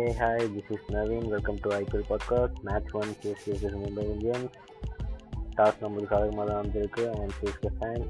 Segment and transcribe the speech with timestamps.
[0.00, 1.24] Hey, hi, this is Naveen.
[1.24, 2.62] Welcome to IPL Podcast.
[2.64, 4.52] Match 1 CSK vs Mumbai Indians.
[5.56, 8.04] Toss நம்மளுக்கு சாதகமாக தான் வந்திருக்கு அவன் சிஎஸ்கே ஃபேன்